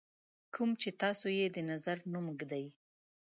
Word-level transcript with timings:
کوم 0.53 0.69
چې 0.81 0.89
تاسو 1.01 1.25
یې 1.37 1.47
د 1.51 1.57
نظر 1.71 1.97
نوم 2.11 2.25
ږدئ. 2.39 2.65